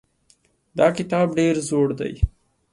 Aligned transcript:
دا 0.77 0.87
کتاب 0.97 1.27
ډېر 1.39 1.55
زوړ 1.69 1.87
دی. 1.99 2.13